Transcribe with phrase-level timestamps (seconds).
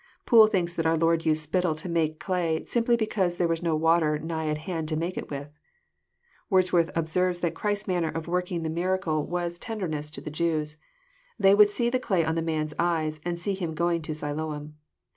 [0.25, 3.75] Poole thinks that our Lord used spittle to make clay, simply because there was no
[3.75, 5.51] water nigh at hand to make it with.
[6.49, 10.77] Wordsworth observes that Christ's manner of working the miracle was *< tenderness to the Jews.
[11.37, 14.73] They would see the clay on the man's eyes, and see him going to Siloam."